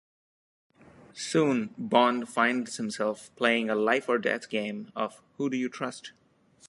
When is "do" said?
5.47-5.55